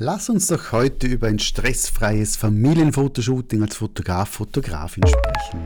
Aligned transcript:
Lass 0.00 0.28
uns 0.28 0.46
doch 0.46 0.70
heute 0.70 1.08
über 1.08 1.26
ein 1.26 1.40
stressfreies 1.40 2.36
Familienfotoshooting 2.36 3.62
als 3.62 3.74
Fotograf, 3.74 4.28
Fotografin 4.28 5.02
sprechen. 5.04 5.64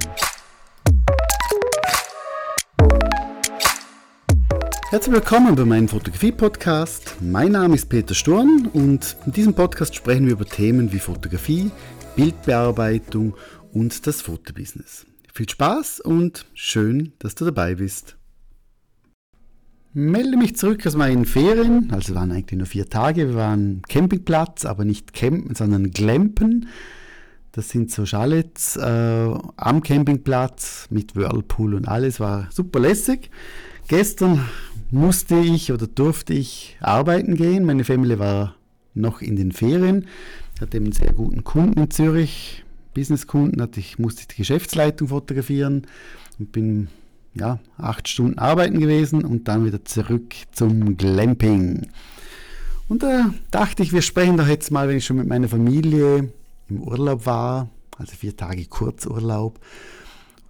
Herzlich 4.88 5.14
willkommen 5.14 5.54
bei 5.54 5.66
meinem 5.66 5.86
Fotografie-Podcast. 5.86 7.16
Mein 7.20 7.52
Name 7.52 7.74
ist 7.74 7.90
Peter 7.90 8.14
Sturm 8.14 8.70
und 8.72 9.18
in 9.26 9.32
diesem 9.32 9.52
Podcast 9.52 9.94
sprechen 9.94 10.24
wir 10.24 10.32
über 10.32 10.46
Themen 10.46 10.90
wie 10.94 10.98
Fotografie, 10.98 11.70
Bildbearbeitung 12.16 13.34
und 13.74 14.06
das 14.06 14.22
Fotobusiness. 14.22 15.04
Viel 15.34 15.50
Spaß 15.50 16.00
und 16.00 16.46
schön, 16.54 17.12
dass 17.18 17.34
du 17.34 17.44
dabei 17.44 17.74
bist 17.74 18.16
melde 19.94 20.36
mich 20.36 20.56
zurück 20.56 20.86
aus 20.86 20.96
meinen 20.96 21.24
Ferien. 21.26 21.90
Also 21.92 22.14
waren 22.14 22.32
eigentlich 22.32 22.58
nur 22.58 22.66
vier 22.66 22.88
Tage. 22.88 23.28
Wir 23.28 23.34
waren 23.34 23.82
Campingplatz, 23.88 24.64
aber 24.64 24.84
nicht 24.84 25.12
campen, 25.12 25.54
sondern 25.54 25.90
glampen. 25.90 26.68
Das 27.52 27.68
sind 27.68 27.90
so 27.90 28.04
Chalets 28.04 28.76
äh, 28.76 28.80
am 29.56 29.82
Campingplatz 29.82 30.86
mit 30.90 31.14
Whirlpool 31.14 31.74
und 31.74 31.86
alles. 31.86 32.18
War 32.18 32.48
super 32.50 32.80
lässig. 32.80 33.30
Gestern 33.88 34.40
musste 34.90 35.38
ich 35.38 35.70
oder 35.70 35.86
durfte 35.86 36.32
ich 36.32 36.78
arbeiten 36.80 37.34
gehen. 37.34 37.64
Meine 37.64 37.84
Familie 37.84 38.18
war 38.18 38.56
noch 38.94 39.20
in 39.20 39.36
den 39.36 39.52
Ferien. 39.52 40.06
Ich 40.54 40.60
hatte 40.62 40.78
einen 40.78 40.92
sehr 40.92 41.12
guten 41.12 41.44
Kunden 41.44 41.78
in 41.78 41.90
Zürich, 41.90 42.64
Businesskunden. 42.94 43.68
Ich 43.76 43.98
musste 43.98 44.26
die 44.28 44.36
Geschäftsleitung 44.36 45.08
fotografieren 45.08 45.86
und 46.38 46.52
bin 46.52 46.88
ja, 47.34 47.58
acht 47.78 48.08
Stunden 48.08 48.38
arbeiten 48.38 48.78
gewesen 48.78 49.24
und 49.24 49.48
dann 49.48 49.64
wieder 49.64 49.84
zurück 49.84 50.34
zum 50.52 50.96
Glamping. 50.96 51.88
Und 52.88 53.02
da 53.02 53.32
dachte 53.50 53.82
ich, 53.82 53.92
wir 53.92 54.02
sprechen 54.02 54.36
doch 54.36 54.48
jetzt 54.48 54.70
mal, 54.70 54.88
wenn 54.88 54.98
ich 54.98 55.06
schon 55.06 55.16
mit 55.16 55.26
meiner 55.26 55.48
Familie 55.48 56.30
im 56.68 56.82
Urlaub 56.82 57.24
war, 57.26 57.70
also 57.98 58.12
vier 58.14 58.36
Tage 58.36 58.64
Kurzurlaub, 58.66 59.58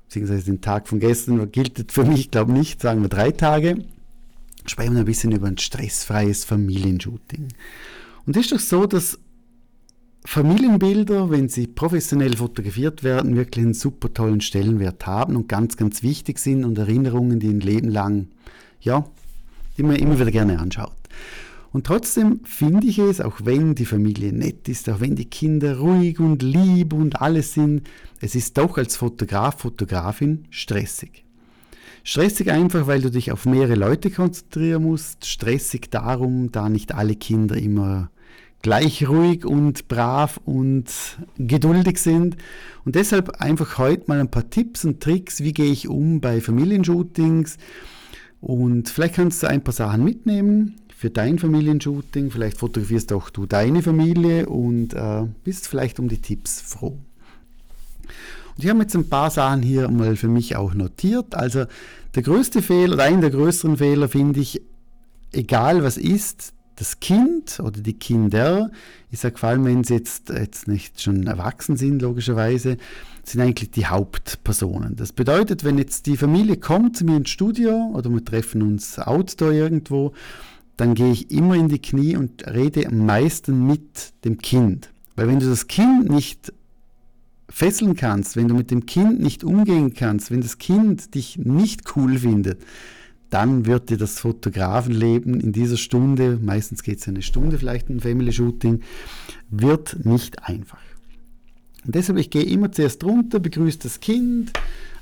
beziehungsweise 0.09 0.45
den 0.45 0.61
Tag 0.61 0.89
von 0.89 0.99
gestern 0.99 1.51
gilt 1.53 1.93
für 1.93 2.05
mich, 2.05 2.31
glaube 2.31 2.53
nicht, 2.53 2.83
sagen 2.83 3.03
wir 3.03 3.09
drei 3.09 3.31
Tage, 3.31 3.85
sprechen 4.67 4.95
wir 4.95 5.01
ein 5.01 5.07
bisschen 5.07 5.33
über 5.33 5.47
ein 5.47 5.59
stressfreies 5.59 6.45
Familienshooting. 6.45 7.49
Und 8.27 8.37
es 8.37 8.47
ist 8.47 8.53
doch 8.53 8.61
so, 8.61 8.87
dass 8.87 9.19
Familienbilder, 10.25 11.31
wenn 11.31 11.49
sie 11.49 11.67
professionell 11.67 12.37
fotografiert 12.37 13.03
werden, 13.03 13.37
wirklich 13.37 13.65
einen 13.65 13.75
super 13.75 14.13
tollen 14.15 14.41
Stellenwert 14.41 15.07
haben 15.07 15.37
und 15.37 15.49
ganz, 15.49 15.77
ganz 15.77 16.03
wichtig 16.03 16.39
sind 16.39 16.65
und 16.65 16.79
Erinnerungen, 16.79 17.41
die 17.41 17.49
ein 17.49 17.61
Leben 17.61 17.91
lang, 17.91 18.29
ja, 18.81 19.05
die 19.77 19.83
man 19.83 19.97
immer 19.97 20.19
wieder 20.19 20.31
gerne 20.31 20.59
anschaut. 20.59 20.93
Und 21.73 21.87
trotzdem 21.87 22.41
finde 22.45 22.87
ich 22.87 22.99
es, 22.99 23.21
auch 23.21 23.41
wenn 23.45 23.75
die 23.75 23.87
Familie 23.87 24.33
nett 24.33 24.69
ist, 24.69 24.89
auch 24.91 25.01
wenn 25.01 25.17
die 25.17 25.25
Kinder 25.25 25.79
ruhig 25.79 26.21
und 26.21 26.43
lieb 26.43 26.93
und 26.93 27.21
alles 27.21 27.55
sind, 27.55 27.89
es 28.21 28.35
ist 28.35 28.59
doch 28.59 28.77
als 28.77 28.97
Fotograf, 28.97 29.61
Fotografin 29.61 30.45
stressig. 30.51 31.25
Stressig 32.05 32.51
einfach, 32.51 32.87
weil 32.87 33.01
du 33.01 33.11
dich 33.11 33.33
auf 33.33 33.47
mehrere 33.47 33.75
Leute 33.75 34.11
konzentrieren 34.11 34.83
musst. 34.83 35.25
Stressig 35.25 35.91
darum, 35.91 36.53
da 36.53 36.69
nicht 36.69 36.95
alle 36.95 37.17
Kinder 37.17 37.57
immer 37.57 38.11
gleich 38.63 39.09
ruhig 39.09 39.45
und 39.45 39.89
brav 39.89 40.41
und 40.45 40.87
geduldig 41.37 41.99
sind. 41.99 42.37
Und 42.85 42.95
deshalb 42.95 43.41
einfach 43.41 43.79
heute 43.79 44.05
mal 44.07 44.21
ein 44.21 44.31
paar 44.31 44.49
Tipps 44.49 44.85
und 44.85 45.01
Tricks, 45.01 45.41
wie 45.41 45.53
gehe 45.53 45.71
ich 45.71 45.89
um 45.89 46.21
bei 46.21 46.41
Familienshootings. 46.41 47.59
Und 48.41 48.89
vielleicht 48.89 49.15
kannst 49.15 49.43
du 49.43 49.49
ein 49.49 49.63
paar 49.63 49.75
Sachen 49.75 50.05
mitnehmen 50.05 50.77
für 50.97 51.11
dein 51.11 51.39
Familienshooting. 51.39 52.31
Vielleicht 52.31 52.59
fotografierst 52.59 53.13
auch 53.13 53.31
du 53.31 53.47
deine 53.47 53.83
Familie 53.83 54.47
und 54.47 54.95
äh, 54.95 55.27
bist 55.45 55.69
vielleicht 55.69 55.99
um 55.99 56.09
die 56.09 56.21
Tipps 56.21 56.61
froh. 56.61 56.99
Und 58.57 58.65
ich 58.65 58.69
habe 58.69 58.81
jetzt 58.81 58.95
ein 58.95 59.09
paar 59.09 59.31
Sachen 59.31 59.63
hier 59.63 59.89
mal 59.89 60.17
für 60.17 60.29
mich 60.29 60.57
auch 60.57 60.75
notiert. 60.75 61.35
Also 61.35 61.65
der 62.15 62.23
größte 62.23 62.63
Fehler 62.63 62.95
oder 62.95 63.05
einer 63.05 63.23
der 63.23 63.31
größeren 63.31 63.79
Fehler 63.79 64.09
finde 64.09 64.41
ich, 64.41 64.61
egal 65.33 65.83
was 65.83 65.97
ist, 65.97 66.53
das 66.77 67.01
Kind 67.01 67.61
oder 67.61 67.81
die 67.81 67.95
Kinder, 67.95 68.71
ich 69.11 69.21
sage 69.21 69.39
vor 69.39 69.51
allem, 69.51 69.65
wenn 69.65 69.85
sie 69.85 69.95
jetzt, 69.95 70.31
jetzt 70.31 70.69
nicht 70.69 71.01
schon 71.01 71.27
erwachsen 71.27 71.77
sind, 71.77 72.03
logischerweise, 72.03 72.77
sind 73.25 73.41
eigentlich 73.41 73.71
die 73.71 73.87
Hauptpersonen. 73.87 74.97
Das 74.97 75.13
bedeutet, 75.13 75.65
wenn 75.65 75.79
jetzt 75.79 76.07
die 76.07 76.17
Familie 76.17 76.57
kommt 76.57 76.97
zu 76.97 77.05
mir 77.05 77.17
ins 77.17 77.31
Studio 77.31 77.93
oder 77.95 78.11
wir 78.11 78.25
treffen 78.25 78.63
uns 78.63 78.99
outdoor 78.99 79.53
irgendwo, 79.53 80.13
dann 80.77 80.95
gehe 80.95 81.13
ich 81.13 81.31
immer 81.31 81.55
in 81.55 81.69
die 81.69 81.81
Knie 81.81 82.17
und 82.17 82.47
rede 82.47 82.87
am 82.87 83.07
meisten 83.07 83.67
mit 83.67 84.13
dem 84.25 84.39
Kind. 84.39 84.91
Weil 85.15 85.29
wenn 85.29 85.41
du 85.41 85.49
das 85.49 85.69
Kind 85.69 86.09
nicht 86.09 86.53
fesseln 87.49 87.95
kannst, 87.95 88.37
wenn 88.37 88.49
du 88.49 88.55
mit 88.55 88.71
dem 88.71 88.87
Kind 88.87 89.21
nicht 89.21 89.45
umgehen 89.45 89.95
kannst, 89.95 90.31
wenn 90.31 90.41
das 90.41 90.59
Kind 90.59 91.15
dich 91.15 91.37
nicht 91.37 91.97
cool 91.97 92.19
findet, 92.19 92.63
dann 93.33 93.65
wird 93.65 93.89
dir 93.89 93.97
das 93.97 94.19
Fotografenleben 94.19 95.41
in 95.41 95.53
dieser 95.53 95.79
Stunde, 95.79 96.39
meistens 96.41 96.83
geht 96.83 96.99
es 96.99 97.09
eine 97.09 97.23
Stunde 97.23 97.59
vielleicht 97.59 97.89
ein 97.89 98.01
Family 98.01 98.31
Shooting, 98.31 98.83
wird 99.49 100.05
nicht 100.05 100.47
einfach. 100.47 100.79
Und 101.85 101.95
deshalb, 101.95 102.19
ich 102.19 102.29
gehe 102.29 102.45
immer 102.45 102.71
zuerst 102.71 103.03
runter, 103.05 103.41
begrüße 103.41 103.79
das 103.79 104.01
Kind, 104.01 104.53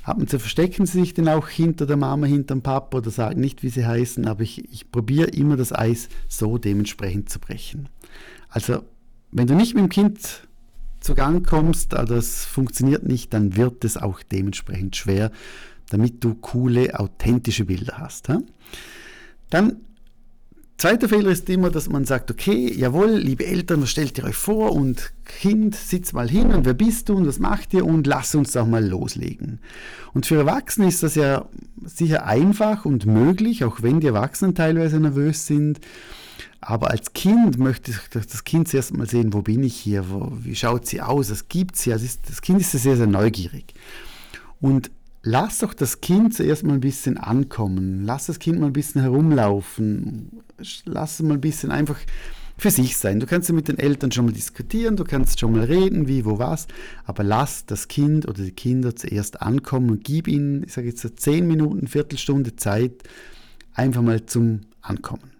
ab 0.03 0.17
und 0.17 0.29
zu 0.29 0.39
verstecken 0.39 0.85
sie 0.85 1.01
sich 1.01 1.13
dann 1.13 1.27
auch 1.27 1.49
hinter 1.49 1.85
der 1.85 1.97
Mama, 1.97 2.25
hinter 2.25 2.55
dem 2.55 2.61
Papa 2.61 2.99
oder 2.99 3.11
sagen 3.11 3.41
nicht, 3.41 3.63
wie 3.63 3.69
sie 3.69 3.85
heißen, 3.85 4.25
aber 4.25 4.43
ich, 4.43 4.71
ich 4.71 4.89
probiere 4.91 5.27
immer 5.27 5.57
das 5.57 5.73
Eis 5.73 6.07
so 6.29 6.57
dementsprechend 6.57 7.29
zu 7.29 7.39
brechen. 7.39 7.89
Also, 8.47 8.83
wenn 9.31 9.47
du 9.47 9.55
nicht 9.55 9.75
mit 9.75 9.83
dem 9.83 9.89
Kind 9.89 10.47
zu 11.01 11.15
Gang 11.15 11.45
kommst, 11.45 11.93
also 11.95 12.15
das 12.15 12.45
funktioniert 12.45 13.03
nicht, 13.03 13.33
dann 13.33 13.57
wird 13.57 13.83
es 13.83 13.97
auch 13.97 14.23
dementsprechend 14.23 14.95
schwer 14.95 15.31
damit 15.91 16.23
du 16.23 16.35
coole, 16.35 16.99
authentische 16.99 17.65
Bilder 17.65 17.99
hast. 17.99 18.29
Ha? 18.29 18.41
Dann 19.49 19.77
Zweiter 20.81 21.09
Fehler 21.09 21.29
ist 21.29 21.47
immer, 21.47 21.69
dass 21.69 21.89
man 21.89 22.05
sagt, 22.05 22.31
okay, 22.31 22.73
jawohl, 22.75 23.11
liebe 23.11 23.45
Eltern, 23.45 23.83
was 23.83 23.91
stellt 23.91 24.17
ihr 24.17 24.23
euch 24.23 24.35
vor 24.35 24.71
und 24.71 25.13
Kind, 25.25 25.75
sitz 25.75 26.11
mal 26.11 26.27
hin 26.27 26.51
und 26.51 26.65
wer 26.65 26.73
bist 26.73 27.07
du 27.07 27.17
und 27.17 27.27
was 27.27 27.37
macht 27.37 27.71
ihr 27.75 27.85
und 27.85 28.07
lass 28.07 28.33
uns 28.33 28.53
doch 28.53 28.65
mal 28.65 28.83
loslegen. 28.83 29.59
Und 30.15 30.25
für 30.25 30.37
Erwachsene 30.37 30.87
ist 30.87 31.03
das 31.03 31.13
ja 31.13 31.45
sicher 31.85 32.25
einfach 32.25 32.83
und 32.85 33.05
möglich, 33.05 33.63
auch 33.63 33.83
wenn 33.83 33.99
die 33.99 34.07
Erwachsenen 34.07 34.55
teilweise 34.55 34.99
nervös 34.99 35.45
sind. 35.45 35.79
Aber 36.61 36.89
als 36.89 37.13
Kind 37.13 37.59
möchte 37.59 37.93
das 38.11 38.43
Kind 38.43 38.67
zuerst 38.67 38.97
mal 38.97 39.07
sehen, 39.07 39.33
wo 39.33 39.43
bin 39.43 39.61
ich 39.61 39.75
hier, 39.75 40.09
wo, 40.09 40.31
wie 40.41 40.55
schaut 40.55 40.87
sie 40.87 40.99
aus, 40.99 41.29
was 41.29 41.47
gibt 41.47 41.75
sie. 41.75 41.93
Also 41.93 42.07
das 42.27 42.41
Kind 42.41 42.59
ist 42.59 42.71
sehr, 42.71 42.97
sehr 42.97 43.05
neugierig. 43.05 43.75
Und 44.59 44.89
lass 45.23 45.59
doch 45.59 45.73
das 45.73 46.01
Kind 46.01 46.33
zuerst 46.33 46.63
mal 46.63 46.73
ein 46.73 46.79
bisschen 46.79 47.17
ankommen. 47.17 48.05
Lass 48.05 48.27
das 48.27 48.39
Kind 48.39 48.59
mal 48.59 48.67
ein 48.67 48.73
bisschen 48.73 49.01
herumlaufen. 49.01 50.41
Lass 50.85 51.19
es 51.19 51.25
mal 51.25 51.35
ein 51.35 51.41
bisschen 51.41 51.71
einfach 51.71 51.97
für 52.57 52.69
sich 52.69 52.97
sein. 52.97 53.19
Du 53.19 53.25
kannst 53.25 53.49
ja 53.49 53.55
mit 53.55 53.67
den 53.67 53.79
Eltern 53.79 54.11
schon 54.11 54.25
mal 54.25 54.33
diskutieren, 54.33 54.95
du 54.95 55.03
kannst 55.03 55.39
schon 55.39 55.53
mal 55.53 55.63
reden, 55.63 56.07
wie, 56.07 56.25
wo, 56.25 56.37
was, 56.37 56.67
aber 57.05 57.23
lass 57.23 57.65
das 57.65 57.87
Kind 57.87 58.27
oder 58.27 58.43
die 58.43 58.51
Kinder 58.51 58.95
zuerst 58.95 59.41
ankommen 59.41 59.89
und 59.89 60.03
gib 60.03 60.27
ihnen, 60.27 60.63
ich 60.63 60.73
sage 60.73 60.89
jetzt 60.89 61.01
so 61.01 61.09
10 61.09 61.47
Minuten, 61.47 61.87
Viertelstunde 61.87 62.55
Zeit, 62.55 63.01
einfach 63.73 64.03
mal 64.03 64.27
zum 64.27 64.61
Ankommen. 64.81 65.31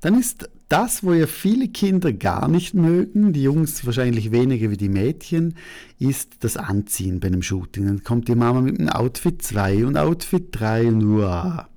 Dann 0.00 0.18
ist 0.18 0.48
das, 0.68 1.04
wo 1.04 1.12
ja 1.12 1.26
viele 1.26 1.68
Kinder 1.68 2.12
gar 2.12 2.48
nicht 2.48 2.74
mögen, 2.74 3.32
die 3.32 3.42
Jungs 3.42 3.86
wahrscheinlich 3.86 4.32
weniger 4.32 4.70
wie 4.70 4.76
die 4.76 4.88
Mädchen, 4.88 5.54
ist 5.98 6.36
das 6.40 6.56
Anziehen 6.56 7.20
bei 7.20 7.28
einem 7.28 7.42
Shooting. 7.42 7.86
Dann 7.86 8.02
kommt 8.02 8.28
die 8.28 8.34
Mama 8.34 8.60
mit 8.60 8.78
einem 8.78 8.88
Outfit 8.88 9.42
2 9.42 9.86
und 9.86 9.96
Outfit 9.96 10.48
3 10.52 10.88
und 10.88 11.04
uah. 11.04 11.68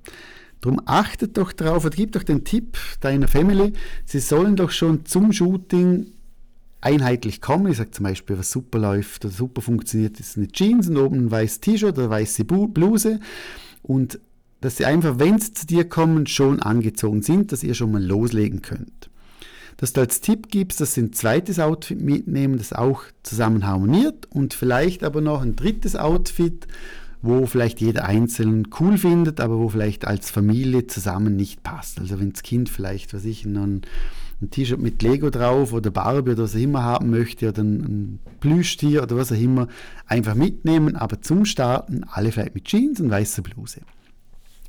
Darum 0.60 0.80
achtet 0.84 1.38
doch 1.38 1.52
drauf 1.52 1.84
und 1.84 1.94
gib 1.94 2.12
doch 2.12 2.22
den 2.22 2.44
Tipp 2.44 2.76
deiner 3.00 3.28
Family, 3.28 3.72
sie 4.04 4.20
sollen 4.20 4.56
doch 4.56 4.70
schon 4.70 5.06
zum 5.06 5.32
Shooting 5.32 6.06
einheitlich 6.80 7.40
kommen. 7.40 7.70
Ich 7.70 7.78
sage 7.78 7.92
zum 7.92 8.04
Beispiel, 8.04 8.38
was 8.38 8.50
super 8.50 8.78
läuft 8.78 9.24
oder 9.24 9.32
super 9.32 9.62
funktioniert, 9.62 10.18
ist 10.20 10.36
eine 10.36 10.48
Jeans 10.48 10.88
und 10.88 10.96
oben 10.96 11.16
ein 11.16 11.30
weißes 11.30 11.60
T-Shirt 11.60 11.92
oder 11.92 12.04
eine 12.04 12.10
weiße 12.10 12.44
Bluse. 12.44 13.20
Und 13.82 14.20
dass 14.60 14.76
sie 14.76 14.84
einfach, 14.84 15.18
wenn 15.18 15.38
sie 15.38 15.54
zu 15.54 15.66
dir 15.66 15.88
kommen, 15.88 16.26
schon 16.26 16.60
angezogen 16.60 17.22
sind, 17.22 17.52
dass 17.52 17.62
ihr 17.62 17.74
schon 17.74 17.92
mal 17.92 18.04
loslegen 18.04 18.62
könnt. 18.62 19.10
Dass 19.78 19.94
du 19.94 20.02
als 20.02 20.20
Tipp 20.20 20.50
gibst, 20.50 20.80
dass 20.80 20.94
sie 20.94 21.02
ein 21.02 21.12
zweites 21.14 21.58
Outfit 21.58 22.00
mitnehmen, 22.00 22.58
das 22.58 22.74
auch 22.74 23.02
zusammen 23.22 23.66
harmoniert 23.66 24.26
und 24.30 24.52
vielleicht 24.52 25.02
aber 25.02 25.22
noch 25.22 25.40
ein 25.40 25.56
drittes 25.56 25.96
Outfit, 25.96 26.66
wo 27.22 27.46
vielleicht 27.46 27.80
jeder 27.80 28.04
einzeln 28.04 28.68
cool 28.78 28.98
findet, 28.98 29.40
aber 29.40 29.58
wo 29.58 29.68
vielleicht 29.70 30.06
als 30.06 30.30
Familie 30.30 30.86
zusammen 30.86 31.36
nicht 31.36 31.62
passt. 31.62 31.98
Also 31.98 32.18
wenn 32.20 32.32
das 32.32 32.42
Kind 32.42 32.68
vielleicht, 32.68 33.14
was 33.14 33.24
ich, 33.24 33.46
ein, 33.46 33.82
ein 34.42 34.50
T-Shirt 34.50 34.80
mit 34.80 35.02
Lego 35.02 35.30
drauf 35.30 35.72
oder 35.72 35.90
Barbie 35.90 36.32
oder 36.32 36.44
was 36.44 36.54
er 36.54 36.62
immer 36.62 36.82
haben 36.82 37.10
möchte 37.10 37.48
oder 37.48 37.62
ein, 37.62 37.80
ein 37.80 38.18
Plüschtier 38.40 39.02
oder 39.02 39.16
was 39.16 39.32
auch 39.32 39.40
immer, 39.40 39.68
einfach 40.06 40.34
mitnehmen, 40.34 40.96
aber 40.96 41.22
zum 41.22 41.46
Starten 41.46 42.04
alle 42.04 42.32
vielleicht 42.32 42.54
mit 42.54 42.64
Jeans 42.64 43.00
und 43.00 43.10
weißer 43.10 43.42
Bluse 43.42 43.80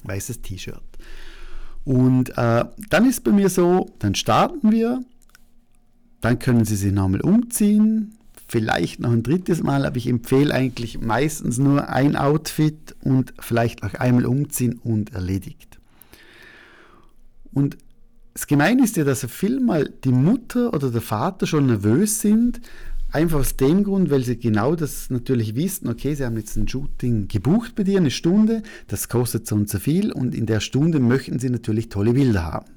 weißes 0.03 0.42
T-Shirt. 0.42 0.81
Und 1.83 2.38
äh, 2.38 2.65
dann 2.89 3.09
ist 3.09 3.24
bei 3.24 3.31
mir 3.31 3.50
so, 3.50 3.89
dann 4.00 4.15
starten 4.15 4.71
wir, 4.71 5.01
dann 6.21 6.38
können 6.38 6.65
Sie 6.65 6.75
sich 6.75 6.92
nochmal 6.92 7.21
umziehen, 7.21 8.15
vielleicht 8.48 9.00
noch 9.00 9.12
ein 9.12 9.24
drittes 9.24 9.63
Mal, 9.63 9.86
aber 9.86 9.98
ich 9.98 10.07
empfehle 10.07 10.53
eigentlich 10.53 11.00
meistens 11.00 11.57
nur 11.57 11.89
ein 11.89 12.15
Outfit 12.15 12.95
und 13.01 13.33
vielleicht 13.39 13.81
auch 13.83 13.94
einmal 13.95 14.25
umziehen 14.25 14.80
und 14.83 15.13
erledigt. 15.13 15.80
Und 17.54 17.77
das 18.33 18.47
Gemeine 18.47 18.83
ist 18.83 18.97
ja, 18.97 19.04
dass 19.04 19.25
vielmal 19.25 19.89
die 20.04 20.12
Mutter 20.12 20.74
oder 20.74 20.89
der 20.89 21.01
Vater 21.01 21.47
schon 21.47 21.65
nervös 21.65 22.21
sind, 22.21 22.62
einfach 23.12 23.40
aus 23.40 23.58
dem 23.58 23.84
Grund, 23.84 24.10
weil 24.10 24.24
sie 24.24 24.38
genau 24.38 24.75
das 24.75 25.10
natürlich 25.10 25.56
wissen, 25.56 25.88
okay, 25.88 26.16
sie 26.16 26.25
haben 26.25 26.38
jetzt 26.38 26.56
ein 26.56 26.68
Shooting 26.68 27.28
gebucht 27.28 27.75
bei 27.75 27.84
dir, 27.84 27.98
eine 27.98 28.12
Stunde, 28.12 28.63
das 28.88 29.10
kostet 29.10 29.48
so 29.48 29.56
und 29.56 29.69
so 29.69 29.80
viel 29.80 30.12
und 30.12 30.34
in 30.34 30.46
der 30.46 30.60
Stunde 30.60 31.00
möchten 31.00 31.40
sie 31.40 31.50
natürlich 31.50 31.90
tolle 31.90 32.13
Bilder 32.13 32.44
haben. 32.44 32.72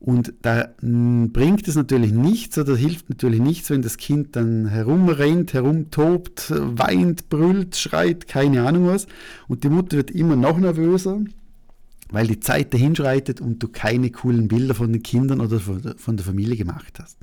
Und 0.00 0.34
da 0.42 0.70
hm, 0.80 1.30
bringt 1.32 1.68
es 1.68 1.76
natürlich 1.76 2.12
nichts 2.12 2.58
oder 2.58 2.74
hilft 2.76 3.08
natürlich 3.08 3.40
nichts, 3.40 3.70
wenn 3.70 3.82
das 3.82 3.98
Kind 3.98 4.34
dann 4.34 4.66
herumrennt, 4.66 5.52
herumtobt, 5.52 6.52
weint, 6.56 7.28
brüllt, 7.28 7.76
schreit, 7.76 8.26
keine 8.26 8.66
Ahnung 8.66 8.88
was. 8.88 9.06
Und 9.46 9.62
die 9.62 9.68
Mutter 9.68 9.96
wird 9.96 10.10
immer 10.10 10.34
noch 10.34 10.58
nervöser 10.58 11.20
weil 12.12 12.26
die 12.26 12.40
Zeit 12.40 12.72
dahin 12.72 12.94
schreitet 12.94 13.40
und 13.40 13.62
du 13.62 13.68
keine 13.68 14.10
coolen 14.10 14.48
Bilder 14.48 14.74
von 14.74 14.92
den 14.92 15.02
Kindern 15.02 15.40
oder 15.40 15.58
von 15.60 16.16
der 16.16 16.24
Familie 16.24 16.56
gemacht 16.56 16.98
hast. 17.00 17.18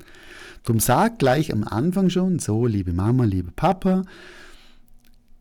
Drum 0.64 0.80
sag 0.80 1.18
gleich 1.18 1.52
am 1.52 1.64
Anfang 1.64 2.10
schon, 2.10 2.38
so, 2.38 2.66
liebe 2.66 2.92
Mama, 2.92 3.24
liebe 3.24 3.50
Papa, 3.50 4.02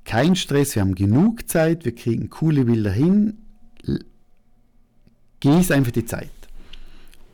kein 0.05 0.35
Stress, 0.35 0.75
wir 0.75 0.81
haben 0.81 0.95
genug 0.95 1.49
Zeit, 1.49 1.83
wir 1.83 1.93
kriegen 1.93 2.29
coole 2.29 2.65
Bilder 2.65 2.91
hin, 2.91 3.39
genieß 5.39 5.71
einfach 5.71 5.91
die 5.91 6.05
Zeit. 6.05 6.31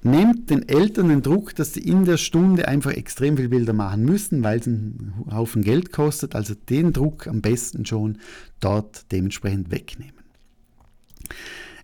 Nehmt 0.03 0.51
den 0.51 0.69
Eltern 0.69 1.09
den 1.09 1.23
Druck, 1.23 1.55
dass 1.55 1.73
sie 1.73 1.79
in 1.79 2.05
der 2.05 2.17
Stunde 2.17 2.67
einfach 2.67 2.91
extrem 2.91 3.37
viele 3.37 3.49
Bilder 3.49 3.73
machen 3.73 4.03
müssen, 4.03 4.43
weil 4.43 4.59
es 4.59 4.67
einen 4.67 5.25
Haufen 5.31 5.63
Geld 5.63 5.91
kostet. 5.91 6.35
Also 6.35 6.53
den 6.53 6.93
Druck 6.93 7.25
am 7.25 7.41
besten 7.41 7.87
schon 7.87 8.19
dort 8.59 9.11
dementsprechend 9.11 9.71
wegnehmen. 9.71 10.14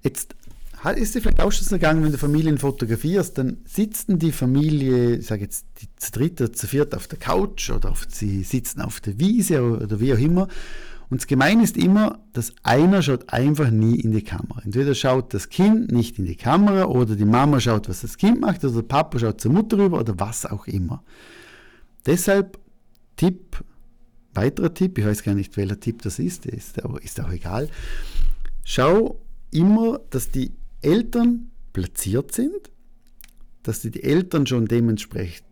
Jetzt 0.04 0.36
ist 0.96 1.14
dir 1.14 1.22
vielleicht 1.22 1.42
auch 1.42 1.52
schon 1.52 1.68
gegangen, 1.68 2.04
wenn 2.04 2.12
du 2.12 2.18
Familien 2.18 2.58
fotografierst, 2.58 3.38
dann 3.38 3.58
sitzen 3.66 4.18
die 4.18 4.32
Familie, 4.32 5.18
ich 5.18 5.28
sage 5.28 5.44
jetzt 5.44 5.66
die 5.80 5.88
zu 5.96 6.12
dritt 6.12 6.42
oder 6.42 6.52
zu 6.52 6.68
viert 6.68 6.96
auf 6.96 7.08
der 7.08 7.20
Couch 7.20 7.70
oder 7.70 7.92
auf, 7.92 8.08
sie 8.10 8.44
sitzen 8.44 8.82
auf 8.82 9.00
der 9.00 9.20
Wiese 9.20 9.62
oder 9.62 10.00
wie 10.00 10.14
auch 10.14 10.20
immer. 10.20 10.48
Und 11.12 11.22
das 11.22 11.28
Gemeine 11.28 11.62
ist 11.62 11.78
immer, 11.78 12.20
dass 12.32 12.54
einer 12.64 13.02
schaut 13.02 13.32
einfach 13.34 13.70
nie 13.70 14.00
in 14.00 14.14
die 14.14 14.24
Kamera. 14.24 14.62
Entweder 14.64 14.96
schaut 14.96 15.34
das 15.34 15.50
Kind 15.50 15.92
nicht 15.92 16.18
in 16.18 16.26
die 16.26 16.38
Kamera 16.38 16.86
oder 16.86 17.16
die 17.18 17.26
Mama 17.26 17.60
schaut, 17.60 17.90
was 17.90 18.02
das 18.02 18.18
Kind 18.18 18.40
macht 18.40 18.64
oder 18.64 18.76
der 18.76 18.82
Papa 18.84 19.20
schaut 19.20 19.42
zur 19.42 19.52
Mutter 19.52 19.78
rüber 19.78 20.00
oder 20.00 20.18
was 20.20 20.46
auch 20.46 20.68
immer. 20.68 21.04
Deshalb 22.06 22.58
Tipp, 23.18 23.64
weiterer 24.34 24.74
Tipp, 24.74 24.98
ich 24.98 25.06
weiß 25.06 25.22
gar 25.22 25.36
nicht, 25.36 25.58
welcher 25.58 25.80
Tipp 25.80 26.02
das 26.02 26.18
ist, 26.18 26.46
ist, 26.46 26.78
ist 27.02 27.20
auch 27.20 27.32
egal. 27.32 27.70
Schau 28.64 29.20
immer, 29.52 30.00
dass 30.10 30.32
die 30.32 30.52
Eltern 30.82 31.52
platziert 31.74 32.34
sind, 32.34 32.72
dass 33.64 33.82
die 33.82 34.04
Eltern 34.04 34.48
schon 34.48 34.66
dementsprechend 34.66 35.44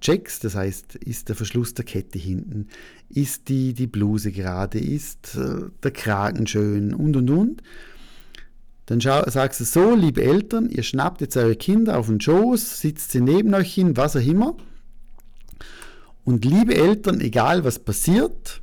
checkst, 0.00 0.44
das 0.44 0.54
heißt, 0.54 0.96
ist 0.96 1.28
der 1.28 1.36
Verschluss 1.36 1.74
der 1.74 1.84
Kette 1.84 2.18
hinten, 2.18 2.68
ist 3.08 3.48
die, 3.48 3.74
die 3.74 3.86
Bluse 3.86 4.32
gerade, 4.32 4.78
ist 4.78 5.36
äh, 5.36 5.68
der 5.82 5.90
Kragen 5.90 6.46
schön 6.46 6.94
und 6.94 7.16
und 7.16 7.30
und. 7.30 7.62
Dann 8.86 9.02
schau, 9.02 9.28
sagst 9.28 9.60
du 9.60 9.64
so, 9.64 9.94
liebe 9.94 10.22
Eltern, 10.22 10.70
ihr 10.70 10.82
schnappt 10.82 11.20
jetzt 11.20 11.36
eure 11.36 11.56
Kinder 11.56 11.98
auf 11.98 12.06
den 12.06 12.20
Schoß, 12.20 12.80
sitzt 12.80 13.12
sie 13.12 13.20
neben 13.20 13.52
euch 13.54 13.74
hin, 13.74 13.98
was 13.98 14.16
auch 14.16 14.26
immer. 14.26 14.56
Und 16.24 16.44
liebe 16.44 16.74
Eltern, 16.74 17.20
egal 17.20 17.64
was 17.64 17.78
passiert, 17.78 18.62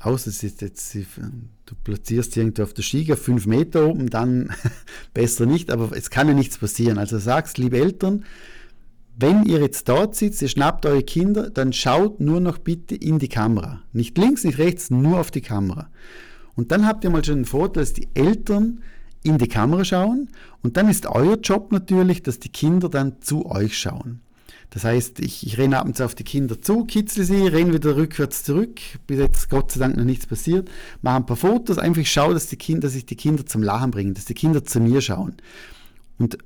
außer 0.00 0.30
es 0.30 0.42
ist 0.42 0.62
jetzt, 0.62 0.94
du 0.94 1.74
platzierst 1.84 2.36
irgendwo 2.36 2.62
auf 2.62 2.74
der 2.74 2.84
auf 3.12 3.22
fünf 3.22 3.46
Meter 3.46 3.86
oben, 3.86 4.10
dann 4.10 4.50
besser 5.14 5.46
nicht, 5.46 5.70
aber 5.70 5.96
es 5.96 6.10
kann 6.10 6.28
ja 6.28 6.34
nichts 6.34 6.58
passieren. 6.58 6.98
Also 6.98 7.18
sagst, 7.18 7.58
liebe 7.58 7.78
Eltern, 7.78 8.24
wenn 9.18 9.44
ihr 9.44 9.60
jetzt 9.60 9.88
dort 9.88 10.16
sitzt, 10.16 10.40
ihr 10.40 10.48
schnappt 10.48 10.86
eure 10.86 11.02
Kinder, 11.02 11.50
dann 11.50 11.72
schaut 11.72 12.20
nur 12.20 12.40
noch 12.40 12.58
bitte 12.58 12.94
in 12.94 13.18
die 13.18 13.28
Kamera. 13.28 13.82
Nicht 13.92 14.16
links, 14.16 14.44
nicht 14.44 14.58
rechts, 14.58 14.90
nur 14.90 15.20
auf 15.20 15.30
die 15.30 15.42
Kamera. 15.42 15.90
Und 16.54 16.72
dann 16.72 16.86
habt 16.86 17.04
ihr 17.04 17.10
mal 17.10 17.24
schon 17.24 17.36
den 17.36 17.44
Vorteil, 17.44 17.82
dass 17.82 17.92
die 17.92 18.08
Eltern 18.14 18.82
in 19.22 19.36
die 19.36 19.48
Kamera 19.48 19.84
schauen 19.84 20.30
und 20.62 20.76
dann 20.76 20.88
ist 20.88 21.06
euer 21.06 21.36
Job 21.36 21.72
natürlich, 21.72 22.22
dass 22.22 22.38
die 22.38 22.48
Kinder 22.48 22.88
dann 22.88 23.20
zu 23.20 23.46
euch 23.46 23.78
schauen. 23.78 24.20
Das 24.70 24.84
heißt, 24.84 25.18
ich, 25.18 25.44
ich 25.44 25.58
renne 25.58 25.78
abends 25.80 26.00
auf 26.00 26.14
die 26.14 26.22
Kinder 26.22 26.60
zu, 26.62 26.84
kitzle 26.84 27.24
sie, 27.24 27.48
renne 27.48 27.74
wieder 27.74 27.96
rückwärts 27.96 28.44
zurück, 28.44 28.80
bis 29.06 29.18
jetzt 29.18 29.50
Gott 29.50 29.72
sei 29.72 29.80
Dank 29.80 29.96
noch 29.96 30.04
nichts 30.04 30.26
passiert, 30.26 30.70
mache 31.02 31.16
ein 31.16 31.26
paar 31.26 31.36
Fotos, 31.36 31.78
einfach 31.78 32.06
schaue, 32.06 32.34
dass, 32.34 32.46
die 32.46 32.56
Kinder, 32.56 32.82
dass 32.82 32.94
ich 32.94 33.04
die 33.04 33.16
Kinder 33.16 33.44
zum 33.44 33.64
Lachen 33.64 33.90
bringe, 33.90 34.12
dass 34.12 34.26
die 34.26 34.34
Kinder 34.34 34.64
zu 34.64 34.80
mir 34.80 35.00
schauen. 35.00 35.36
Und 36.18 36.38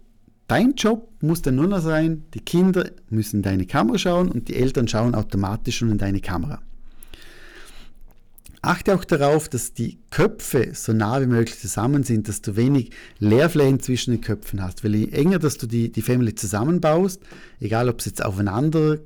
dein 0.47 0.75
Job 0.75 1.11
muss 1.21 1.43
dann 1.43 1.57
nur 1.57 1.67
noch 1.67 1.83
sein, 1.83 2.25
die 2.33 2.41
Kinder 2.41 2.91
müssen 3.11 3.37
in 3.37 3.43
deine 3.43 3.67
Kamera 3.67 3.99
schauen 3.99 4.31
und 4.31 4.49
die 4.49 4.57
Eltern 4.57 4.89
schauen 4.89 5.15
automatisch 5.15 5.77
schon 5.77 5.91
in 5.91 5.99
deine 5.99 6.21
Kamera. 6.21 6.63
Achte 8.67 8.95
auch 8.95 9.05
darauf, 9.05 9.49
dass 9.49 9.75
die 9.75 9.99
Köpfe 10.11 10.71
so 10.75 10.93
nah 10.93 11.21
wie 11.21 11.27
möglich 11.27 11.59
zusammen 11.59 12.03
sind, 12.03 12.29
dass 12.29 12.41
du 12.43 12.57
wenig 12.57 12.91
Leerflächen 13.19 13.81
zwischen 13.81 14.13
den 14.13 14.21
Köpfen 14.21 14.63
hast. 14.63 14.85
Weil 14.85 14.95
je 14.95 15.09
enger, 15.09 15.39
dass 15.39 15.59
du 15.59 15.67
die, 15.67 15.93
die 15.93 16.03
Family 16.03 16.35
zusammenbaust, 16.35 17.21
egal 17.61 17.89
ob 17.89 18.01
sie 18.01 18.11
jetzt 18.11 18.25
aufeinander 18.25 18.95
äh, 18.95 18.99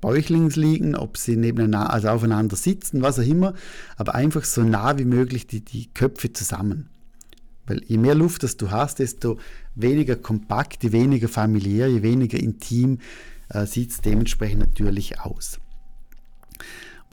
bäuchlings 0.00 0.56
liegen, 0.56 0.96
ob 0.96 1.16
sie 1.16 1.36
nebeneinander, 1.36 1.92
also 1.92 2.08
aufeinander 2.08 2.56
sitzen, 2.56 3.02
was 3.02 3.18
auch 3.18 3.26
immer, 3.26 3.54
aber 3.96 4.14
einfach 4.14 4.44
so 4.44 4.62
nah 4.62 4.98
wie 4.98 5.04
möglich 5.04 5.46
die, 5.46 5.64
die 5.64 5.92
Köpfe 5.92 6.32
zusammen. 6.32 6.90
Weil 7.66 7.82
je 7.86 7.96
mehr 7.96 8.14
Luft 8.14 8.42
das 8.42 8.56
du 8.56 8.70
hast, 8.70 8.98
desto 8.98 9.38
weniger 9.74 10.16
kompakt, 10.16 10.82
je 10.84 10.92
weniger 10.92 11.28
familiär, 11.28 11.88
je 11.88 12.02
weniger 12.02 12.38
intim 12.38 12.98
äh, 13.48 13.66
sieht 13.66 13.90
es 13.90 14.00
dementsprechend 14.00 14.60
natürlich 14.60 15.20
aus. 15.20 15.58